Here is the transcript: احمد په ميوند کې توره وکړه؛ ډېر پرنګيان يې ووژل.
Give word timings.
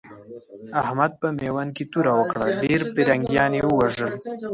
احمد 0.81 1.11
په 1.21 1.27
ميوند 1.37 1.71
کې 1.77 1.83
توره 1.91 2.11
وکړه؛ 2.15 2.45
ډېر 2.63 2.81
پرنګيان 2.95 3.51
يې 3.57 3.63
ووژل. 3.65 4.11